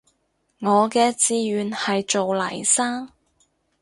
[0.61, 3.07] 我嘅志願係做黎生